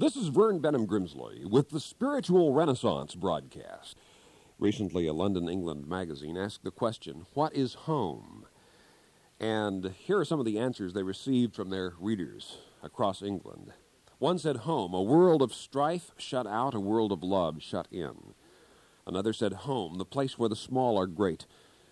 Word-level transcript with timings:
This 0.00 0.16
is 0.16 0.28
Vern 0.28 0.60
Bennom 0.60 0.86
Grimsley 0.86 1.44
with 1.44 1.68
the 1.68 1.78
Spiritual 1.78 2.54
Renaissance 2.54 3.14
broadcast. 3.14 3.98
Recently, 4.58 5.06
a 5.06 5.12
London, 5.12 5.46
England 5.46 5.86
magazine 5.86 6.38
asked 6.38 6.64
the 6.64 6.70
question, 6.70 7.26
What 7.34 7.54
is 7.54 7.74
home? 7.74 8.46
And 9.38 9.92
here 9.98 10.18
are 10.18 10.24
some 10.24 10.40
of 10.40 10.46
the 10.46 10.58
answers 10.58 10.94
they 10.94 11.02
received 11.02 11.54
from 11.54 11.68
their 11.68 11.92
readers 12.00 12.56
across 12.82 13.20
England. 13.20 13.74
One 14.18 14.38
said, 14.38 14.56
Home, 14.64 14.94
a 14.94 15.02
world 15.02 15.42
of 15.42 15.52
strife 15.52 16.12
shut 16.16 16.46
out, 16.46 16.72
a 16.72 16.80
world 16.80 17.12
of 17.12 17.22
love 17.22 17.62
shut 17.62 17.86
in. 17.90 18.32
Another 19.06 19.34
said, 19.34 19.52
Home, 19.52 19.98
the 19.98 20.06
place 20.06 20.38
where 20.38 20.48
the 20.48 20.56
small 20.56 20.98
are 20.98 21.06
great 21.06 21.44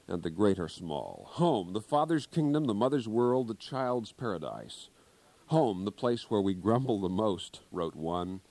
and 0.06 0.22
the 0.22 0.30
great 0.30 0.58
are 0.58 0.66
small. 0.66 1.26
Home, 1.32 1.74
the 1.74 1.82
father's 1.82 2.26
kingdom, 2.26 2.64
the 2.64 2.72
mother's 2.72 3.06
world, 3.06 3.48
the 3.48 3.54
child's 3.54 4.12
paradise. 4.12 4.88
Home, 5.48 5.86
the 5.86 5.92
place 5.92 6.28
where 6.28 6.42
we 6.42 6.52
grumble 6.52 7.00
the 7.00 7.08
most, 7.08 7.60
wrote 7.72 7.96
one, 7.96 8.42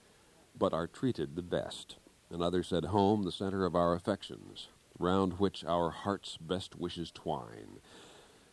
but 0.57 0.73
are 0.73 0.87
treated 0.87 1.35
the 1.35 1.43
best. 1.43 1.97
Another 2.31 2.63
said, 2.63 2.85
Home, 2.85 3.21
the 3.21 3.31
center 3.31 3.65
of 3.65 3.75
our 3.75 3.93
affections, 3.93 4.69
round 4.97 5.33
which 5.33 5.63
our 5.63 5.91
heart's 5.91 6.37
best 6.37 6.75
wishes 6.75 7.11
twine. 7.11 7.81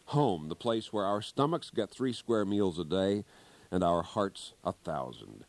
Home, 0.08 0.50
the 0.50 0.54
place 0.54 0.92
where 0.92 1.06
our 1.06 1.22
stomachs 1.22 1.70
get 1.70 1.90
three 1.90 2.12
square 2.12 2.44
meals 2.44 2.78
a 2.78 2.84
day 2.84 3.24
and 3.70 3.82
our 3.82 4.02
hearts 4.02 4.52
a 4.62 4.72
thousand. 4.72 5.46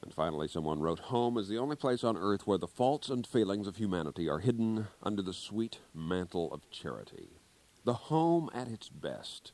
And 0.00 0.14
finally, 0.14 0.46
someone 0.46 0.78
wrote, 0.78 1.00
Home 1.00 1.36
is 1.36 1.48
the 1.48 1.58
only 1.58 1.74
place 1.74 2.04
on 2.04 2.16
earth 2.16 2.46
where 2.46 2.58
the 2.58 2.68
faults 2.68 3.08
and 3.08 3.26
failings 3.26 3.66
of 3.66 3.78
humanity 3.78 4.28
are 4.28 4.38
hidden 4.38 4.86
under 5.02 5.20
the 5.20 5.32
sweet 5.32 5.80
mantle 5.92 6.52
of 6.54 6.70
charity. 6.70 7.40
The 7.84 7.94
home 7.94 8.50
at 8.54 8.68
its 8.68 8.88
best 8.88 9.50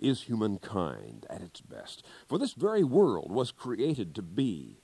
is 0.00 0.22
humankind 0.22 1.26
at 1.30 1.42
its 1.42 1.60
best. 1.60 2.04
For 2.28 2.38
this 2.38 2.54
very 2.54 2.84
world 2.84 3.30
was 3.30 3.50
created 3.50 4.14
to 4.14 4.22
be 4.22 4.78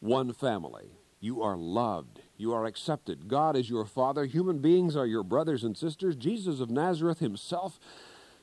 one 0.00 0.32
family. 0.32 0.98
You 1.20 1.42
are 1.42 1.56
loved. 1.56 2.20
You 2.36 2.52
are 2.52 2.66
accepted. 2.66 3.28
God 3.28 3.56
is 3.56 3.70
your 3.70 3.86
Father. 3.86 4.26
Human 4.26 4.58
beings 4.58 4.94
are 4.94 5.06
your 5.06 5.22
brothers 5.22 5.64
and 5.64 5.76
sisters. 5.76 6.16
Jesus 6.16 6.60
of 6.60 6.70
Nazareth 6.70 7.20
himself 7.20 7.80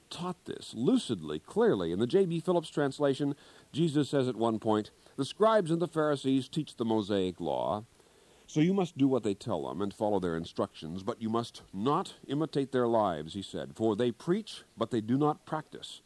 taught 0.09 0.45
this 0.45 0.73
lucidly, 0.75 1.39
clearly. 1.39 1.91
In 1.91 1.99
the 1.99 2.07
J.B. 2.07 2.39
Phillips 2.39 2.69
translation, 2.69 3.35
Jesus 3.71 4.09
says 4.09 4.27
at 4.27 4.35
one 4.35 4.59
point, 4.59 4.91
The 5.15 5.25
scribes 5.25 5.71
and 5.71 5.81
the 5.81 5.87
Pharisees 5.87 6.47
teach 6.47 6.75
the 6.75 6.85
Mosaic 6.85 7.39
law. 7.39 7.85
So 8.47 8.59
you 8.59 8.73
must 8.73 8.97
do 8.97 9.07
what 9.07 9.23
they 9.23 9.33
tell 9.33 9.67
them 9.67 9.81
and 9.81 9.93
follow 9.93 10.19
their 10.19 10.35
instructions, 10.35 11.03
but 11.03 11.21
you 11.21 11.29
must 11.29 11.61
not 11.73 12.15
imitate 12.27 12.73
their 12.73 12.87
lives, 12.87 13.33
he 13.33 13.41
said, 13.41 13.71
for 13.75 13.95
they 13.95 14.11
preach, 14.11 14.63
but 14.75 14.91
they 14.91 14.99
do 14.99 15.17
not 15.17 15.45
practice. 15.45 16.01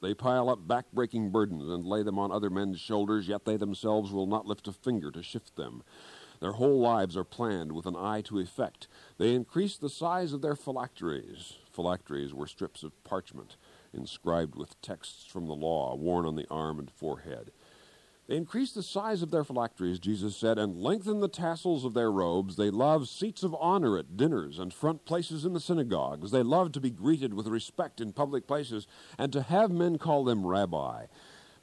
They 0.00 0.14
pile 0.14 0.48
up 0.48 0.66
back-breaking 0.66 1.30
burdens 1.30 1.68
and 1.68 1.84
lay 1.84 2.02
them 2.02 2.18
on 2.18 2.32
other 2.32 2.50
men's 2.50 2.80
shoulders, 2.80 3.28
yet 3.28 3.44
they 3.44 3.56
themselves 3.56 4.12
will 4.12 4.26
not 4.26 4.46
lift 4.46 4.66
a 4.68 4.72
finger 4.72 5.10
to 5.10 5.22
shift 5.22 5.56
them. 5.56 5.82
Their 6.40 6.52
whole 6.52 6.80
lives 6.80 7.18
are 7.18 7.24
planned 7.24 7.72
with 7.72 7.84
an 7.84 7.96
eye 7.96 8.22
to 8.22 8.38
effect. 8.38 8.88
They 9.18 9.34
increase 9.34 9.76
the 9.76 9.90
size 9.90 10.32
of 10.32 10.40
their 10.40 10.56
phylacteries. 10.56 11.58
Phylacteries 11.70 12.32
were 12.32 12.46
strips 12.46 12.82
of 12.82 13.04
parchment 13.04 13.56
inscribed 13.92 14.54
with 14.54 14.80
texts 14.80 15.26
from 15.26 15.46
the 15.46 15.54
law 15.54 15.94
worn 15.94 16.24
on 16.24 16.36
the 16.36 16.46
arm 16.50 16.78
and 16.78 16.90
forehead. 16.90 17.52
Increase 18.30 18.70
the 18.70 18.84
size 18.84 19.22
of 19.22 19.32
their 19.32 19.42
phylacteries, 19.42 19.98
Jesus 19.98 20.36
said, 20.36 20.56
and 20.56 20.80
lengthen 20.80 21.18
the 21.18 21.26
tassels 21.26 21.84
of 21.84 21.94
their 21.94 22.12
robes. 22.12 22.54
They 22.54 22.70
love 22.70 23.08
seats 23.08 23.42
of 23.42 23.56
honor 23.58 23.98
at 23.98 24.16
dinners 24.16 24.60
and 24.60 24.72
front 24.72 25.04
places 25.04 25.44
in 25.44 25.52
the 25.52 25.58
synagogues. 25.58 26.30
They 26.30 26.44
love 26.44 26.70
to 26.72 26.80
be 26.80 26.90
greeted 26.90 27.34
with 27.34 27.48
respect 27.48 28.00
in 28.00 28.12
public 28.12 28.46
places 28.46 28.86
and 29.18 29.32
to 29.32 29.42
have 29.42 29.72
men 29.72 29.98
call 29.98 30.22
them 30.22 30.46
rabbi. 30.46 31.06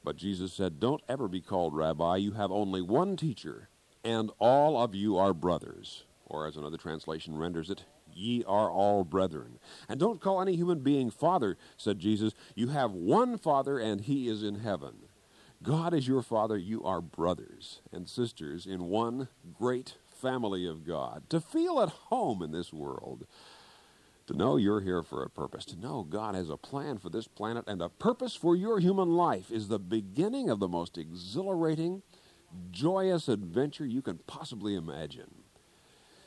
But 0.04 0.16
Jesus 0.16 0.52
said, 0.52 0.78
Don't 0.78 1.00
ever 1.08 1.26
be 1.26 1.40
called 1.40 1.74
rabbi. 1.74 2.16
You 2.16 2.32
have 2.32 2.52
only 2.52 2.82
one 2.82 3.16
teacher, 3.16 3.70
and 4.04 4.30
all 4.38 4.78
of 4.78 4.94
you 4.94 5.16
are 5.16 5.32
brothers. 5.32 6.04
Or, 6.26 6.46
as 6.46 6.58
another 6.58 6.76
translation 6.76 7.38
renders 7.38 7.70
it, 7.70 7.84
ye 8.12 8.44
are 8.44 8.70
all 8.70 9.04
brethren. 9.04 9.58
And 9.88 9.98
don't 9.98 10.20
call 10.20 10.42
any 10.42 10.54
human 10.54 10.80
being 10.80 11.10
father, 11.10 11.56
said 11.78 11.98
Jesus. 11.98 12.34
You 12.54 12.68
have 12.68 12.92
one 12.92 13.38
father, 13.38 13.78
and 13.78 14.02
he 14.02 14.28
is 14.28 14.42
in 14.42 14.56
heaven. 14.56 15.07
God 15.62 15.92
is 15.92 16.06
your 16.06 16.22
Father. 16.22 16.56
You 16.56 16.84
are 16.84 17.00
brothers 17.00 17.80
and 17.92 18.08
sisters 18.08 18.64
in 18.64 18.84
one 18.84 19.28
great 19.52 19.94
family 20.06 20.66
of 20.66 20.86
God. 20.86 21.28
To 21.30 21.40
feel 21.40 21.80
at 21.80 21.88
home 21.88 22.42
in 22.42 22.52
this 22.52 22.72
world, 22.72 23.26
to 24.28 24.34
know 24.34 24.56
you're 24.56 24.82
here 24.82 25.02
for 25.02 25.24
a 25.24 25.30
purpose, 25.30 25.64
to 25.66 25.80
know 25.80 26.04
God 26.08 26.34
has 26.34 26.48
a 26.48 26.56
plan 26.56 26.98
for 26.98 27.10
this 27.10 27.26
planet 27.26 27.64
and 27.66 27.82
a 27.82 27.88
purpose 27.88 28.36
for 28.36 28.54
your 28.54 28.78
human 28.78 29.08
life 29.08 29.50
is 29.50 29.66
the 29.66 29.78
beginning 29.78 30.48
of 30.48 30.60
the 30.60 30.68
most 30.68 30.96
exhilarating, 30.96 32.02
joyous 32.70 33.26
adventure 33.26 33.86
you 33.86 34.02
can 34.02 34.18
possibly 34.26 34.76
imagine. 34.76 35.42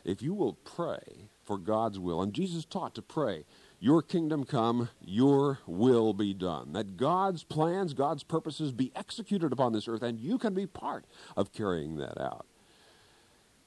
If 0.04 0.22
you 0.22 0.34
will 0.34 0.54
pray 0.54 1.30
for 1.44 1.58
God's 1.58 2.00
will, 2.00 2.22
and 2.22 2.34
Jesus 2.34 2.66
taught 2.66 2.96
to 2.96 3.02
pray, 3.02 3.46
your 3.82 4.04
kingdom 4.04 4.44
come, 4.44 4.90
your 5.04 5.58
will 5.66 6.14
be 6.14 6.36
done. 6.36 6.74
That 6.74 6.98
God's 6.98 7.44
plans, 7.44 7.96
God's 7.96 8.22
purposes 8.22 8.72
be 8.72 8.92
executed 8.96 9.52
upon 9.52 9.74
this 9.74 9.88
earth, 9.88 10.04
and 10.04 10.20
you 10.20 10.38
can 10.38 10.54
be 10.54 10.68
part 10.68 11.04
of 11.36 11.52
carrying 11.52 11.98
that 11.98 12.22
out. 12.22 12.46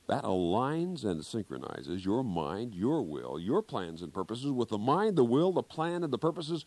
That 0.07 0.23
aligns 0.23 1.05
and 1.05 1.25
synchronizes 1.25 2.05
your 2.05 2.23
mind, 2.23 2.77
your 2.77 3.03
will, 3.03 3.41
your 3.41 3.61
plans 3.61 4.03
and 4.03 4.15
purposes 4.15 4.53
with 4.53 4.69
the 4.69 4.79
mind, 4.79 5.17
the 5.17 5.25
will, 5.25 5.51
the 5.51 5.65
plan, 5.65 6.05
and 6.05 6.13
the 6.13 6.19
purposes 6.19 6.65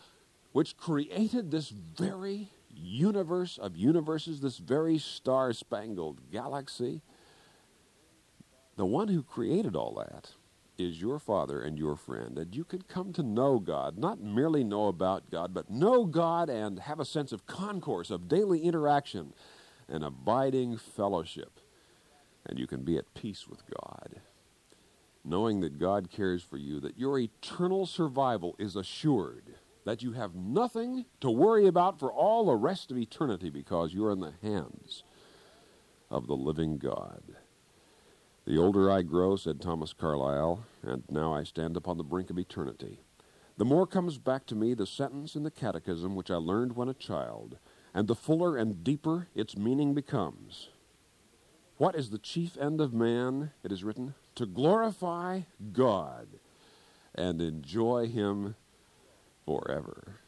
which 0.52 0.76
created 0.76 1.50
this 1.50 1.70
very 1.70 2.50
universe 2.76 3.58
of 3.58 3.78
universes, 3.78 4.42
this 4.42 4.58
very 4.58 4.98
star 4.98 5.54
spangled 5.54 6.32
galaxy. 6.32 7.02
The 8.76 8.86
one 8.86 9.08
who 9.08 9.24
created 9.24 9.74
all 9.74 9.96
that 9.96 10.32
is 10.78 11.02
your 11.02 11.20
Father 11.20 11.62
and 11.62 11.78
your 11.78 11.96
friend, 11.96 12.38
and 12.38 12.56
you 12.56 12.64
can 12.64 12.82
come 12.84 13.14
to 13.14 13.24
know 13.24 13.60
God, 13.60 13.98
not 13.98 14.22
merely 14.22 14.64
know 14.64 14.88
about 14.88 15.30
God, 15.32 15.54
but 15.54 15.70
know 15.70 16.06
God 16.06 16.50
and 16.50 16.80
have 16.80 17.00
a 17.00 17.06
sense 17.06 17.32
of 17.32 17.48
concourse, 17.48 18.10
of 18.10 18.28
daily 18.28 18.62
interaction, 18.62 19.34
and 19.90 20.04
abiding 20.04 20.78
fellowship. 20.78 21.60
And 22.46 22.60
you 22.60 22.68
can 22.68 22.84
be 22.84 22.98
at 22.98 23.14
peace 23.14 23.48
with 23.48 23.64
God, 23.82 24.22
knowing 25.24 25.62
that 25.62 25.80
God 25.80 26.10
cares 26.10 26.44
for 26.44 26.58
you, 26.58 26.80
that 26.80 26.98
your 26.98 27.20
eternal 27.20 27.86
survival 27.86 28.56
is 28.60 28.76
assured, 28.76 29.56
that 29.86 30.04
you 30.04 30.14
have 30.14 30.36
nothing 30.36 31.06
to 31.22 31.30
worry 31.30 31.68
about 31.68 32.00
for 32.00 32.12
all 32.12 32.46
the 32.46 32.56
rest 32.56 32.92
of 32.92 32.98
eternity 32.98 33.50
because 33.50 33.94
you're 33.94 34.12
in 34.12 34.20
the 34.20 34.34
hands 34.42 35.04
of 36.10 36.28
the 36.28 36.36
living 36.36 36.78
God. 36.78 37.22
The 38.48 38.58
older 38.58 38.90
I 38.90 39.02
grow, 39.02 39.36
said 39.36 39.60
Thomas 39.60 39.92
Carlyle, 39.92 40.64
and 40.82 41.04
now 41.10 41.34
I 41.34 41.44
stand 41.44 41.76
upon 41.76 41.98
the 41.98 42.04
brink 42.06 42.30
of 42.30 42.40
eternity, 42.40 43.02
the 43.58 43.66
more 43.66 43.86
comes 43.86 44.18
back 44.18 44.46
to 44.46 44.56
me 44.56 44.74
the 44.74 44.88
sentence 44.88 45.36
in 45.36 45.44
the 45.44 45.52
Catechism 45.52 46.16
which 46.16 46.32
I 46.32 46.36
learned 46.36 46.78
when 46.78 46.88
a 46.88 46.94
child, 46.94 47.58
and 47.94 48.08
the 48.08 48.16
fuller 48.16 48.56
and 48.56 48.86
deeper 48.86 49.28
its 49.36 49.58
meaning 49.58 49.94
becomes. 49.94 50.70
What 51.76 51.94
is 51.94 52.10
the 52.10 52.18
chief 52.18 52.58
end 52.58 52.80
of 52.80 52.94
man? 52.94 53.52
It 53.66 53.74
is 53.74 53.84
written, 53.84 54.16
to 54.36 54.46
glorify 54.46 55.42
God 55.74 56.40
and 57.14 57.42
enjoy 57.42 58.08
Him 58.08 58.56
forever. 59.44 60.22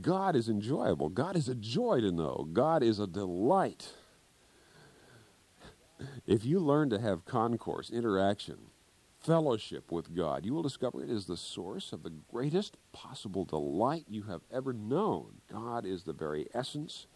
God 0.00 0.34
is 0.34 0.48
enjoyable. 0.48 1.08
God 1.08 1.36
is 1.36 1.48
a 1.48 1.54
joy 1.54 2.00
to 2.00 2.10
know. 2.10 2.48
God 2.52 2.82
is 2.82 2.98
a 2.98 3.06
delight 3.06 3.92
if 6.26 6.44
you 6.44 6.60
learn 6.60 6.90
to 6.90 6.98
have 6.98 7.24
concourse, 7.24 7.90
interaction, 7.90 8.58
fellowship 9.20 9.90
with 9.90 10.14
God, 10.14 10.44
you 10.44 10.52
will 10.52 10.62
discover 10.62 11.02
it 11.02 11.10
is 11.10 11.26
the 11.26 11.36
source 11.36 11.92
of 11.92 12.02
the 12.02 12.12
greatest 12.30 12.76
possible 12.92 13.44
delight 13.44 14.04
you 14.08 14.24
have 14.24 14.42
ever 14.52 14.72
known. 14.72 15.40
God 15.50 15.86
is 15.86 16.04
the 16.04 16.12
very 16.12 16.46
essence 16.54 17.06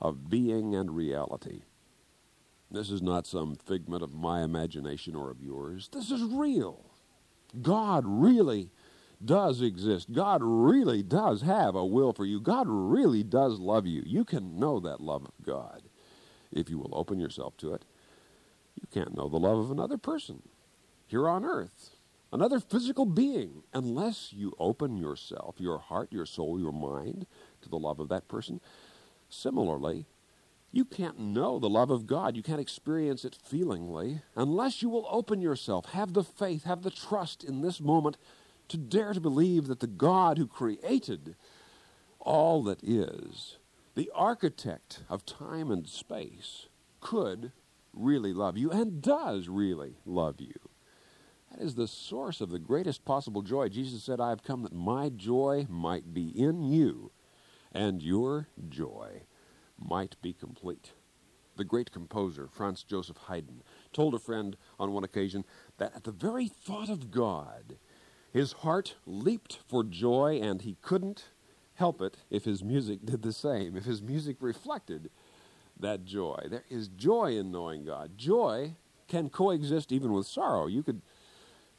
of 0.00 0.28
being 0.28 0.74
and 0.74 0.94
reality. 0.94 1.62
This 2.70 2.90
is 2.90 3.00
not 3.00 3.26
some 3.26 3.54
figment 3.54 4.02
of 4.02 4.14
my 4.14 4.42
imagination 4.42 5.14
or 5.14 5.30
of 5.30 5.40
yours. 5.40 5.88
This 5.92 6.10
is 6.10 6.22
real. 6.22 6.84
God 7.62 8.04
really 8.06 8.70
does 9.24 9.62
exist. 9.62 10.12
God 10.12 10.40
really 10.42 11.02
does 11.02 11.42
have 11.42 11.74
a 11.74 11.84
will 11.84 12.12
for 12.12 12.26
you. 12.26 12.40
God 12.40 12.66
really 12.68 13.22
does 13.22 13.58
love 13.58 13.86
you. 13.86 14.02
You 14.04 14.24
can 14.24 14.58
know 14.58 14.80
that 14.80 15.00
love 15.00 15.24
of 15.24 15.46
God 15.46 15.82
if 16.50 16.68
you 16.68 16.78
will 16.78 16.90
open 16.92 17.18
yourself 17.18 17.56
to 17.58 17.72
it 17.74 17.84
you 18.80 18.86
can't 18.92 19.16
know 19.16 19.28
the 19.28 19.38
love 19.38 19.58
of 19.58 19.70
another 19.70 19.98
person 19.98 20.42
here 21.06 21.28
on 21.28 21.44
earth, 21.44 21.96
another 22.32 22.60
physical 22.60 23.06
being, 23.06 23.62
unless 23.72 24.32
you 24.32 24.54
open 24.58 24.96
yourself, 24.96 25.56
your 25.58 25.78
heart, 25.78 26.12
your 26.12 26.26
soul, 26.26 26.58
your 26.58 26.72
mind 26.72 27.26
to 27.62 27.68
the 27.68 27.78
love 27.78 28.00
of 28.00 28.08
that 28.08 28.28
person. 28.28 28.60
Similarly, 29.28 30.06
you 30.72 30.84
can't 30.84 31.20
know 31.20 31.60
the 31.60 31.68
love 31.68 31.90
of 31.90 32.06
God. 32.06 32.36
You 32.36 32.42
can't 32.42 32.60
experience 32.60 33.24
it 33.24 33.38
feelingly 33.44 34.22
unless 34.34 34.82
you 34.82 34.88
will 34.88 35.06
open 35.08 35.40
yourself, 35.40 35.86
have 35.90 36.14
the 36.14 36.24
faith, 36.24 36.64
have 36.64 36.82
the 36.82 36.90
trust 36.90 37.44
in 37.44 37.62
this 37.62 37.80
moment 37.80 38.16
to 38.68 38.76
dare 38.76 39.12
to 39.12 39.20
believe 39.20 39.68
that 39.68 39.78
the 39.78 39.86
God 39.86 40.36
who 40.36 40.46
created 40.46 41.36
all 42.18 42.62
that 42.64 42.82
is, 42.82 43.58
the 43.94 44.10
architect 44.14 45.04
of 45.08 45.24
time 45.24 45.70
and 45.70 45.86
space, 45.86 46.66
could 47.00 47.52
really 47.94 48.32
love 48.32 48.56
you 48.56 48.70
and 48.70 49.00
does 49.00 49.48
really 49.48 49.98
love 50.04 50.40
you. 50.40 50.54
That 51.50 51.62
is 51.62 51.74
the 51.74 51.88
source 51.88 52.40
of 52.40 52.50
the 52.50 52.58
greatest 52.58 53.04
possible 53.04 53.42
joy. 53.42 53.68
Jesus 53.68 54.02
said, 54.02 54.20
I 54.20 54.30
have 54.30 54.42
come 54.42 54.62
that 54.62 54.72
my 54.72 55.08
joy 55.08 55.66
might 55.68 56.12
be 56.12 56.28
in 56.28 56.62
you 56.62 57.12
and 57.72 58.02
your 58.02 58.48
joy 58.68 59.22
might 59.78 60.16
be 60.22 60.32
complete. 60.32 60.92
The 61.56 61.64
great 61.64 61.92
composer, 61.92 62.48
Franz 62.48 62.82
Joseph 62.82 63.16
Haydn, 63.28 63.62
told 63.92 64.14
a 64.14 64.18
friend 64.18 64.56
on 64.78 64.92
one 64.92 65.04
occasion 65.04 65.44
that 65.78 65.94
at 65.94 66.04
the 66.04 66.10
very 66.10 66.48
thought 66.48 66.88
of 66.88 67.12
God, 67.12 67.78
his 68.32 68.52
heart 68.52 68.96
leaped 69.06 69.60
for 69.68 69.84
joy 69.84 70.40
and 70.42 70.62
he 70.62 70.76
couldn't 70.82 71.26
help 71.74 72.00
it 72.00 72.16
if 72.30 72.44
his 72.44 72.64
music 72.64 73.04
did 73.04 73.22
the 73.22 73.32
same, 73.32 73.76
if 73.76 73.84
his 73.84 74.02
music 74.02 74.36
reflected 74.40 75.10
that 75.78 76.04
joy. 76.04 76.46
There 76.48 76.64
is 76.70 76.88
joy 76.88 77.36
in 77.36 77.50
knowing 77.50 77.84
God. 77.84 78.16
Joy 78.16 78.74
can 79.08 79.28
coexist 79.28 79.92
even 79.92 80.12
with 80.12 80.26
sorrow. 80.26 80.66
You 80.66 80.82
could 80.82 81.02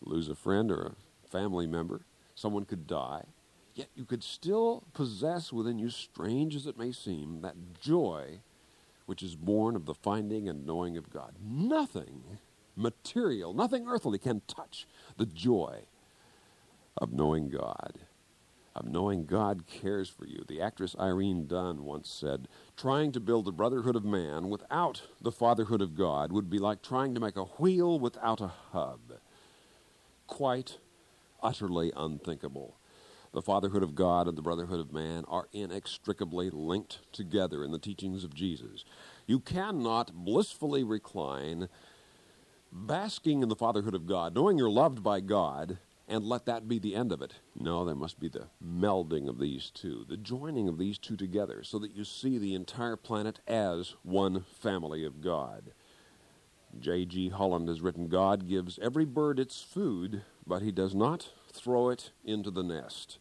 lose 0.01 0.29
a 0.29 0.35
friend 0.35 0.71
or 0.71 0.95
a 1.23 1.27
family 1.27 1.67
member, 1.67 2.01
someone 2.35 2.65
could 2.65 2.87
die, 2.87 3.25
yet 3.73 3.87
you 3.95 4.05
could 4.05 4.23
still 4.23 4.83
possess 4.93 5.51
within 5.51 5.79
you, 5.79 5.89
strange 5.89 6.55
as 6.55 6.67
it 6.67 6.77
may 6.77 6.91
seem, 6.91 7.41
that 7.41 7.55
joy 7.79 8.39
which 9.05 9.21
is 9.21 9.35
born 9.35 9.75
of 9.75 9.85
the 9.85 9.93
finding 9.93 10.49
and 10.49 10.65
knowing 10.65 10.97
of 10.97 11.11
God. 11.11 11.33
Nothing 11.43 12.23
material, 12.75 13.53
nothing 13.53 13.87
earthly 13.87 14.17
can 14.17 14.41
touch 14.47 14.87
the 15.17 15.25
joy 15.25 15.81
of 16.97 17.13
knowing 17.13 17.49
God 17.49 17.99
of 18.75 18.85
knowing 18.85 19.25
God 19.25 19.65
cares 19.67 20.09
for 20.09 20.25
you. 20.25 20.43
The 20.47 20.61
actress 20.61 20.95
Irene 20.99 21.47
Dunne 21.47 21.83
once 21.83 22.09
said, 22.09 22.47
Trying 22.75 23.13
to 23.13 23.19
build 23.19 23.45
the 23.45 23.51
brotherhood 23.51 23.95
of 23.95 24.03
man 24.03 24.49
without 24.49 25.03
the 25.21 25.31
fatherhood 25.31 25.81
of 25.81 25.95
God 25.95 26.31
would 26.31 26.49
be 26.49 26.59
like 26.59 26.81
trying 26.81 27.13
to 27.13 27.21
make 27.21 27.37
a 27.37 27.45
wheel 27.45 27.97
without 27.97 28.41
a 28.41 28.51
hub. 28.71 28.99
Quite 30.27 30.79
utterly 31.41 31.93
unthinkable. 31.95 32.75
The 33.31 33.41
fatherhood 33.41 33.83
of 33.83 33.95
God 33.95 34.27
and 34.27 34.37
the 34.37 34.41
brotherhood 34.41 34.79
of 34.79 34.93
man 34.93 35.23
are 35.27 35.47
inextricably 35.53 36.49
linked 36.49 36.99
together 37.13 37.63
in 37.63 37.71
the 37.71 37.79
teachings 37.79 38.23
of 38.23 38.33
Jesus. 38.33 38.83
You 39.27 39.39
cannot 39.39 40.13
blissfully 40.13 40.83
recline, 40.83 41.67
basking 42.71 43.43
in 43.43 43.49
the 43.49 43.55
fatherhood 43.55 43.93
of 43.93 44.05
God, 44.05 44.35
knowing 44.35 44.57
you're 44.57 44.69
loved 44.69 45.03
by 45.03 45.19
God, 45.19 45.79
and 46.07 46.23
let 46.23 46.45
that 46.45 46.67
be 46.67 46.79
the 46.79 46.95
end 46.95 47.11
of 47.11 47.21
it. 47.21 47.33
No, 47.59 47.83
there 47.83 47.95
must 47.95 48.19
be 48.19 48.29
the 48.29 48.47
melding 48.63 49.27
of 49.27 49.39
these 49.39 49.71
two, 49.71 50.05
the 50.07 50.17
joining 50.17 50.67
of 50.67 50.77
these 50.77 50.97
two 50.97 51.17
together, 51.17 51.63
so 51.63 51.79
that 51.79 51.95
you 51.95 52.03
see 52.03 52.37
the 52.37 52.53
entire 52.53 52.95
planet 52.95 53.39
as 53.47 53.95
one 54.03 54.45
family 54.61 55.03
of 55.03 55.21
God. 55.21 55.71
J.G. 56.79 57.29
Holland 57.29 57.69
has 57.69 57.81
written 57.81 58.07
God 58.07 58.47
gives 58.47 58.77
every 58.79 59.05
bird 59.05 59.39
its 59.39 59.61
food, 59.61 60.23
but 60.45 60.61
he 60.61 60.71
does 60.71 60.93
not 60.93 61.31
throw 61.51 61.89
it 61.89 62.11
into 62.23 62.51
the 62.51 62.63
nest. 62.63 63.17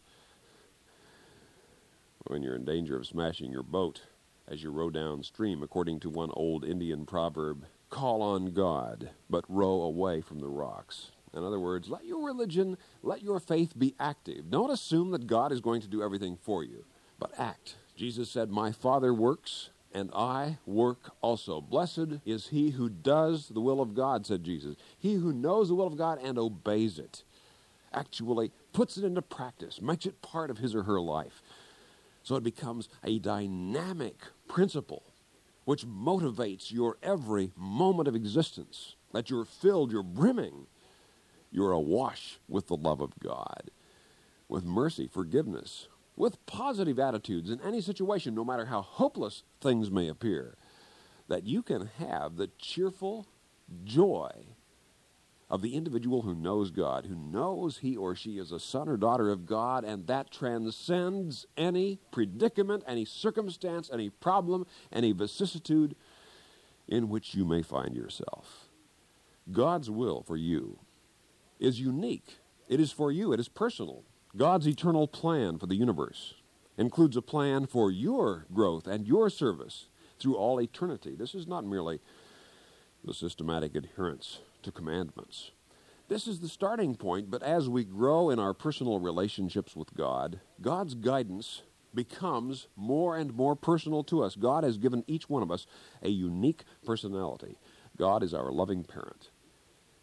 When 2.27 2.43
you're 2.43 2.55
in 2.55 2.65
danger 2.65 2.97
of 2.97 3.07
smashing 3.07 3.51
your 3.51 3.63
boat 3.63 4.01
as 4.47 4.61
you 4.61 4.71
row 4.71 4.89
downstream, 4.89 5.63
according 5.63 5.99
to 6.01 6.09
one 6.09 6.31
old 6.33 6.65
Indian 6.65 7.05
proverb, 7.05 7.65
call 7.89 8.21
on 8.21 8.47
God, 8.47 9.11
but 9.29 9.45
row 9.47 9.81
away 9.81 10.21
from 10.21 10.39
the 10.39 10.49
rocks. 10.49 11.11
In 11.35 11.43
other 11.43 11.59
words, 11.59 11.89
let 11.89 12.05
your 12.05 12.25
religion, 12.25 12.77
let 13.03 13.21
your 13.21 13.39
faith 13.39 13.77
be 13.77 13.93
active. 13.99 14.49
Don't 14.49 14.71
assume 14.71 15.11
that 15.11 15.27
God 15.27 15.51
is 15.51 15.59
going 15.59 15.81
to 15.81 15.87
do 15.87 16.01
everything 16.01 16.37
for 16.41 16.63
you, 16.63 16.85
but 17.19 17.37
act. 17.37 17.75
Jesus 17.95 18.29
said, 18.29 18.49
My 18.49 18.71
Father 18.71 19.13
works, 19.13 19.69
and 19.93 20.09
I 20.13 20.57
work 20.65 21.11
also. 21.21 21.61
Blessed 21.61 22.19
is 22.25 22.47
he 22.47 22.71
who 22.71 22.89
does 22.89 23.49
the 23.49 23.61
will 23.61 23.81
of 23.81 23.93
God, 23.93 24.25
said 24.25 24.43
Jesus. 24.43 24.75
He 24.97 25.15
who 25.15 25.33
knows 25.33 25.67
the 25.67 25.75
will 25.75 25.87
of 25.87 25.97
God 25.97 26.19
and 26.21 26.37
obeys 26.37 26.99
it, 26.99 27.23
actually 27.93 28.51
puts 28.73 28.97
it 28.97 29.03
into 29.03 29.21
practice, 29.21 29.81
makes 29.81 30.05
it 30.05 30.21
part 30.21 30.49
of 30.49 30.57
his 30.57 30.75
or 30.75 30.83
her 30.83 30.99
life. 30.99 31.41
So 32.23 32.35
it 32.35 32.43
becomes 32.43 32.89
a 33.03 33.19
dynamic 33.19 34.19
principle 34.47 35.03
which 35.65 35.85
motivates 35.85 36.71
your 36.71 36.97
every 37.01 37.51
moment 37.55 38.07
of 38.07 38.15
existence, 38.15 38.95
that 39.13 39.29
you're 39.29 39.45
filled, 39.45 39.91
you're 39.91 40.03
brimming 40.03 40.67
you're 41.55 41.71
awash 41.71 42.39
with 42.49 42.67
the 42.67 42.75
love 42.75 42.99
of 42.99 43.17
God, 43.19 43.71
with 44.49 44.65
mercy, 44.65 45.07
forgiveness, 45.07 45.87
with 46.17 46.45
positive 46.45 46.99
attitudes 46.99 47.49
in 47.49 47.61
any 47.61 47.81
situation, 47.81 48.35
no 48.35 48.43
matter 48.43 48.65
how 48.65 48.81
hopeless 48.81 49.43
things 49.61 49.89
may 49.89 50.07
appear, 50.09 50.57
that 51.27 51.45
you 51.45 51.63
can 51.63 51.89
have 51.97 52.35
the 52.35 52.49
cheerful 52.59 53.25
joy 53.83 54.31
of 55.49 55.61
the 55.61 55.75
individual 55.75 56.23
who 56.23 56.35
knows 56.35 56.71
God, 56.71 57.05
who 57.05 57.15
knows 57.15 57.77
he 57.77 57.95
or 57.95 58.15
she 58.15 58.37
is 58.37 58.51
a 58.51 58.59
son 58.59 58.89
or 58.89 58.97
daughter 58.97 59.29
of 59.29 59.45
God, 59.45 59.85
and 59.85 60.07
that 60.07 60.31
transcends 60.31 61.45
any 61.55 61.99
predicament, 62.11 62.83
any 62.87 63.05
circumstance, 63.05 63.89
any 63.93 64.09
problem, 64.09 64.65
any 64.91 65.13
vicissitude 65.13 65.95
in 66.87 67.09
which 67.09 67.33
you 67.33 67.45
may 67.45 67.61
find 67.61 67.95
yourself. 67.95 68.67
God's 69.51 69.89
will 69.89 70.21
for 70.23 70.35
you 70.35 70.79
is 71.59 71.79
unique. 71.79 72.39
It 72.67 72.79
is 72.79 72.91
for 72.91 73.11
you, 73.11 73.31
it 73.33 73.39
is 73.39 73.47
personal. 73.47 74.03
God's 74.35 74.67
eternal 74.67 75.07
plan 75.07 75.57
for 75.57 75.67
the 75.67 75.75
universe 75.75 76.33
includes 76.77 77.15
a 77.15 77.21
plan 77.21 77.65
for 77.67 77.89
your 77.89 78.45
growth 78.53 78.87
and 78.87 79.07
your 79.07 79.29
service 79.29 79.87
through 80.19 80.35
all 80.35 80.61
eternity. 80.61 81.15
This 81.15 81.33
is 81.33 81.47
not 81.47 81.65
merely 81.65 82.01
the 83.03 83.13
systematic 83.13 83.75
adherence 83.75 84.39
to 84.63 84.71
commandments. 84.71 85.51
This 86.07 86.27
is 86.27 86.39
the 86.39 86.49
starting 86.49 86.95
point, 86.95 87.31
but 87.31 87.41
as 87.43 87.69
we 87.69 87.83
grow 87.83 88.29
in 88.29 88.39
our 88.39 88.53
personal 88.53 88.99
relationships 88.99 89.75
with 89.75 89.93
God, 89.95 90.39
God's 90.61 90.95
guidance 90.95 91.61
becomes 91.93 92.67
more 92.75 93.17
and 93.17 93.33
more 93.33 93.55
personal 93.55 94.03
to 94.03 94.21
us. 94.21 94.35
God 94.35 94.63
has 94.63 94.77
given 94.77 95.03
each 95.07 95.29
one 95.29 95.41
of 95.41 95.49
us 95.49 95.65
a 96.03 96.09
unique 96.09 96.63
personality. 96.85 97.57
God 97.97 98.21
is 98.21 98.33
our 98.33 98.51
loving 98.51 98.83
parent 98.83 99.29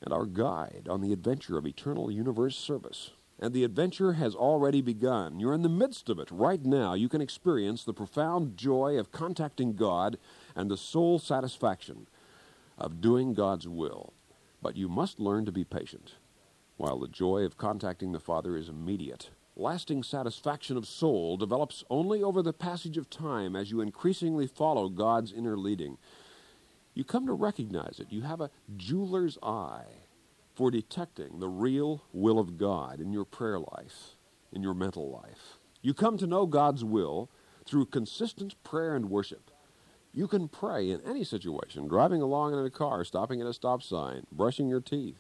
and 0.03 0.13
our 0.13 0.27
guide 0.27 0.87
on 0.91 1.01
the 1.01 1.13
adventure 1.13 1.57
of 1.57 1.67
eternal 1.67 2.11
universe 2.11 2.57
service. 2.57 3.13
And 3.39 3.55
the 3.55 3.65
adventure 3.65 4.15
has 4.15 4.35
already 4.35 4.81
begun. 4.81 5.41
You're 5.41 5.55
in 5.55 5.63
the 5.63 5.69
midst 5.69 6.09
of 6.09 6.19
it 6.19 6.31
right 6.31 6.65
now. 6.65 6.95
You 6.95 7.09
can 7.09 7.21
experience 7.21 7.83
the 7.83 7.95
profound 7.95 8.57
joy 8.57 8.99
of 8.99 9.11
contacting 9.11 9.75
God 9.75 10.19
and 10.55 10.71
the 10.71 10.77
soul 10.77 11.19
satisfaction 11.19 12.07
of 12.79 13.01
doing 13.01 13.35
God's 13.35 13.67
will. 13.67 14.13
But 14.61 14.77
you 14.77 14.89
must 14.89 15.19
learn 15.19 15.45
to 15.47 15.53
be 15.53 15.65
patient. 15.65 16.15
While 16.77 16.99
the 16.99 17.09
joy 17.09 17.45
of 17.45 17.57
contacting 17.57 18.13
the 18.13 18.21
Father 18.21 18.57
is 18.57 18.69
immediate, 18.69 19.31
lasting 19.57 20.03
satisfaction 20.03 20.77
of 20.77 20.87
soul 20.87 21.37
develops 21.37 21.85
only 21.91 22.23
over 22.23 22.43
the 22.43 22.53
passage 22.53 22.97
of 22.97 23.11
time 23.11 23.57
as 23.57 23.71
you 23.71 23.81
increasingly 23.81 24.47
follow 24.47 24.89
God's 24.89 25.33
inner 25.33 25.57
leading 25.57 25.99
you 26.95 27.05
come 27.05 27.27
to 27.27 27.33
recognize 27.33 27.99
it. 27.99 28.09
You 28.11 28.23
have 28.23 28.41
a 28.41 28.51
jeweler's 28.77 29.39
eye 29.43 29.87
for 30.55 30.71
detecting 30.71 31.41
the 31.41 31.49
real 31.49 32.05
will 32.13 32.39
of 32.39 32.59
God 32.59 33.01
in 33.01 33.13
your 33.13 33.25
prayer 33.25 33.59
life, 33.59 34.17
in 34.53 34.63
your 34.63 34.75
mental 34.75 35.11
life. 35.11 35.59
You 35.81 35.95
come 35.95 36.19
to 36.19 36.27
know 36.27 36.47
God's 36.47 36.85
will 36.85 37.31
through 37.65 37.87
consistent 37.87 38.63
prayer 38.63 38.95
and 38.95 39.11
worship. 39.11 39.51
You 40.13 40.29
can 40.29 40.49
pray 40.49 40.91
in 40.91 41.01
any 41.07 41.25
situation, 41.25 41.89
driving 41.89 42.21
along 42.21 42.53
in 42.53 42.65
a 42.65 42.71
car, 42.71 43.03
stopping 43.05 43.41
at 43.41 43.47
a 43.47 43.55
stop 43.55 43.83
sign, 43.83 44.27
brushing 44.31 44.69
your 44.69 44.81
teeth, 44.83 45.19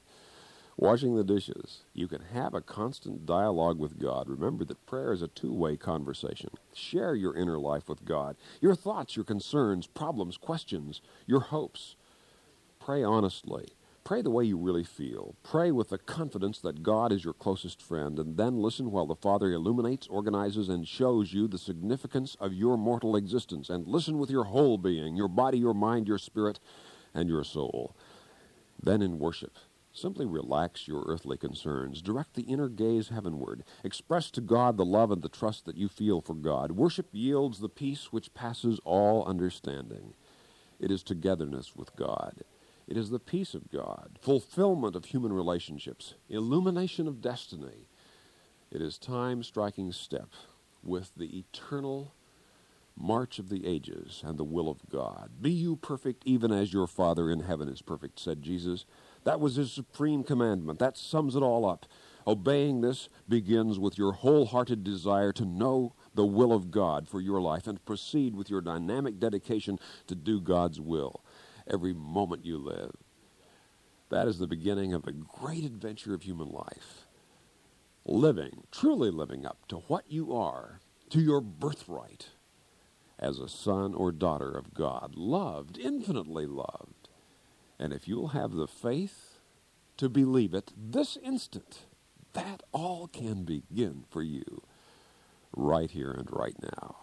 washing 0.76 1.14
the 1.16 1.24
dishes. 1.24 1.82
You 1.92 2.08
can 2.08 2.22
have 2.32 2.54
a 2.54 2.60
constant 2.60 3.26
dialogue 3.26 3.78
with 3.78 3.98
God. 3.98 4.28
Remember 4.28 4.64
that 4.64 4.86
prayer 4.86 5.12
is 5.12 5.22
a 5.22 5.28
two 5.28 5.52
way 5.52 5.76
conversation. 5.76 6.50
Share 6.74 7.14
your 7.14 7.36
inner 7.36 7.58
life 7.58 7.88
with 7.88 8.04
God, 8.04 8.36
your 8.60 8.74
thoughts, 8.74 9.16
your 9.16 9.24
concerns, 9.24 9.86
problems, 9.86 10.36
questions, 10.36 11.00
your 11.26 11.40
hopes. 11.40 11.96
Pray 12.80 13.02
honestly. 13.02 13.68
Pray 14.04 14.20
the 14.20 14.30
way 14.30 14.44
you 14.44 14.56
really 14.56 14.82
feel. 14.82 15.36
Pray 15.44 15.70
with 15.70 15.90
the 15.90 15.98
confidence 15.98 16.58
that 16.58 16.82
God 16.82 17.12
is 17.12 17.22
your 17.22 17.34
closest 17.34 17.80
friend, 17.80 18.18
and 18.18 18.36
then 18.36 18.60
listen 18.60 18.90
while 18.90 19.06
the 19.06 19.14
Father 19.14 19.52
illuminates, 19.52 20.08
organizes, 20.08 20.68
and 20.68 20.88
shows 20.88 21.32
you 21.32 21.46
the 21.46 21.56
significance 21.56 22.36
of 22.40 22.52
your 22.52 22.76
mortal 22.76 23.14
existence. 23.14 23.70
And 23.70 23.86
listen 23.86 24.18
with 24.18 24.28
your 24.28 24.44
whole 24.44 24.76
being 24.76 25.14
your 25.14 25.28
body, 25.28 25.58
your 25.58 25.74
mind, 25.74 26.08
your 26.08 26.18
spirit, 26.18 26.58
and 27.14 27.28
your 27.28 27.44
soul. 27.44 27.94
Then 28.82 29.02
in 29.02 29.20
worship, 29.20 29.56
Simply 29.92 30.24
relax 30.24 30.88
your 30.88 31.04
earthly 31.06 31.36
concerns. 31.36 32.00
Direct 32.00 32.34
the 32.34 32.42
inner 32.42 32.68
gaze 32.68 33.08
heavenward. 33.08 33.62
Express 33.84 34.30
to 34.32 34.40
God 34.40 34.76
the 34.76 34.84
love 34.84 35.10
and 35.10 35.22
the 35.22 35.28
trust 35.28 35.66
that 35.66 35.76
you 35.76 35.88
feel 35.88 36.20
for 36.20 36.34
God. 36.34 36.72
Worship 36.72 37.08
yields 37.12 37.60
the 37.60 37.68
peace 37.68 38.10
which 38.10 38.32
passes 38.32 38.80
all 38.84 39.24
understanding. 39.26 40.14
It 40.80 40.90
is 40.90 41.02
togetherness 41.02 41.76
with 41.76 41.94
God. 41.94 42.42
It 42.88 42.96
is 42.96 43.10
the 43.10 43.20
peace 43.20 43.54
of 43.54 43.70
God, 43.70 44.18
fulfillment 44.20 44.96
of 44.96 45.06
human 45.06 45.32
relationships, 45.32 46.14
illumination 46.28 47.06
of 47.06 47.20
destiny. 47.20 47.86
It 48.70 48.80
is 48.80 48.98
time 48.98 49.42
striking 49.42 49.92
step 49.92 50.30
with 50.82 51.12
the 51.16 51.38
eternal 51.38 52.14
march 52.96 53.38
of 53.38 53.48
the 53.48 53.66
ages 53.66 54.22
and 54.24 54.38
the 54.38 54.44
will 54.44 54.68
of 54.68 54.88
God. 54.90 55.30
Be 55.40 55.50
you 55.50 55.76
perfect 55.76 56.22
even 56.26 56.50
as 56.52 56.72
your 56.72 56.86
Father 56.86 57.30
in 57.30 57.40
heaven 57.40 57.68
is 57.68 57.82
perfect, 57.82 58.18
said 58.18 58.42
Jesus. 58.42 58.84
That 59.24 59.40
was 59.40 59.56
his 59.56 59.72
supreme 59.72 60.24
commandment. 60.24 60.78
That 60.78 60.96
sums 60.96 61.36
it 61.36 61.42
all 61.42 61.68
up. 61.68 61.86
Obeying 62.26 62.80
this 62.80 63.08
begins 63.28 63.78
with 63.78 63.98
your 63.98 64.12
wholehearted 64.12 64.84
desire 64.84 65.32
to 65.32 65.44
know 65.44 65.94
the 66.14 66.26
will 66.26 66.52
of 66.52 66.70
God 66.70 67.08
for 67.08 67.20
your 67.20 67.40
life 67.40 67.66
and 67.66 67.84
proceed 67.84 68.36
with 68.36 68.50
your 68.50 68.60
dynamic 68.60 69.18
dedication 69.18 69.78
to 70.06 70.14
do 70.14 70.40
God's 70.40 70.80
will 70.80 71.24
every 71.70 71.92
moment 71.92 72.44
you 72.44 72.58
live. 72.58 72.94
That 74.10 74.28
is 74.28 74.38
the 74.38 74.46
beginning 74.46 74.92
of 74.92 75.02
the 75.02 75.12
great 75.12 75.64
adventure 75.64 76.14
of 76.14 76.22
human 76.22 76.48
life. 76.48 77.06
Living, 78.04 78.64
truly 78.70 79.10
living 79.10 79.46
up 79.46 79.66
to 79.68 79.76
what 79.76 80.04
you 80.10 80.34
are, 80.34 80.80
to 81.10 81.20
your 81.20 81.40
birthright 81.40 82.28
as 83.18 83.38
a 83.38 83.48
son 83.48 83.94
or 83.94 84.12
daughter 84.12 84.50
of 84.50 84.74
God, 84.74 85.14
loved, 85.14 85.78
infinitely 85.78 86.46
loved. 86.46 87.01
And 87.78 87.92
if 87.92 88.06
you'll 88.06 88.28
have 88.28 88.52
the 88.52 88.66
faith 88.66 89.38
to 89.96 90.08
believe 90.08 90.54
it 90.54 90.72
this 90.76 91.16
instant, 91.22 91.86
that 92.32 92.62
all 92.72 93.08
can 93.08 93.44
begin 93.44 94.04
for 94.10 94.22
you 94.22 94.62
right 95.54 95.90
here 95.90 96.10
and 96.10 96.28
right 96.30 96.56
now. 96.62 96.96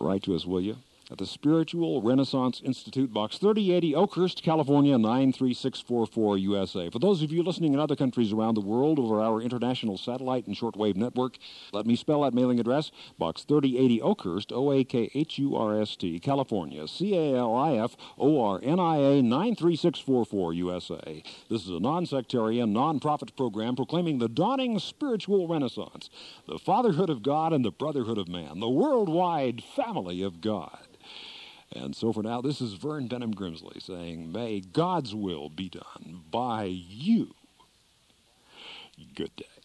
Write 0.00 0.24
to 0.24 0.34
us, 0.34 0.46
will 0.46 0.60
you? 0.60 0.76
At 1.10 1.16
the 1.16 1.26
Spiritual 1.26 2.02
Renaissance 2.02 2.60
Institute, 2.62 3.12
Box 3.12 3.38
3080, 3.38 3.94
Oakhurst, 3.94 4.42
California 4.42 4.98
93644 4.98 6.38
USA. 6.38 6.90
For 6.90 6.98
those 6.98 7.22
of 7.22 7.32
you 7.32 7.42
listening 7.42 7.72
in 7.72 7.80
other 7.80 7.96
countries 7.96 8.32
around 8.32 8.54
the 8.54 8.60
world 8.60 8.98
over 8.98 9.20
our 9.20 9.40
international 9.40 9.96
satellite 9.96 10.46
and 10.46 10.54
shortwave 10.54 10.96
network, 10.96 11.38
let 11.72 11.86
me 11.86 11.96
spell 11.96 12.22
that 12.22 12.34
mailing 12.34 12.60
address 12.60 12.90
Box 13.18 13.44
3080, 13.44 14.02
Oakhurst, 14.02 14.52
O 14.52 14.70
A 14.70 14.84
K 14.84 15.10
H 15.14 15.38
U 15.38 15.56
R 15.56 15.80
S 15.80 15.96
T, 15.96 16.20
California, 16.20 16.86
C 16.86 17.16
A 17.16 17.38
L 17.38 17.56
I 17.56 17.72
F 17.76 17.96
O 18.18 18.44
R 18.44 18.60
N 18.62 18.78
I 18.78 18.96
A 18.96 19.22
93644 19.22 20.52
USA. 20.54 21.22
This 21.48 21.64
is 21.64 21.70
a 21.70 21.80
non 21.80 22.04
sectarian, 22.04 22.74
non 22.74 23.00
profit 23.00 23.34
program 23.34 23.76
proclaiming 23.76 24.18
the 24.18 24.28
dawning 24.28 24.78
spiritual 24.78 25.48
renaissance, 25.48 26.10
the 26.46 26.58
fatherhood 26.58 27.08
of 27.08 27.22
God 27.22 27.54
and 27.54 27.64
the 27.64 27.70
brotherhood 27.70 28.18
of 28.18 28.28
man, 28.28 28.60
the 28.60 28.68
worldwide 28.68 29.62
family 29.64 30.20
of 30.22 30.42
God. 30.42 30.78
And 31.74 31.94
so 31.94 32.12
for 32.12 32.22
now, 32.22 32.40
this 32.40 32.60
is 32.60 32.74
Vern 32.74 33.08
Bennom 33.08 33.34
Grimsley 33.34 33.82
saying, 33.82 34.32
May 34.32 34.60
God's 34.60 35.14
will 35.14 35.48
be 35.50 35.68
done 35.68 36.22
by 36.30 36.64
you. 36.64 37.34
Good 39.14 39.34
day. 39.36 39.57